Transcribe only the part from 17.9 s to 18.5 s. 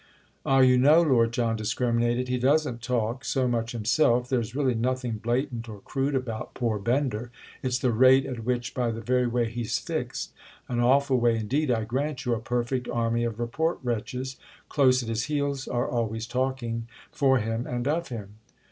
him."